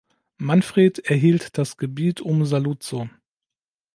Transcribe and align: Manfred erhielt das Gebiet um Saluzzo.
Manfred 0.39 0.97
erhielt 1.05 1.59
das 1.59 1.77
Gebiet 1.77 2.21
um 2.21 2.43
Saluzzo. 2.43 3.07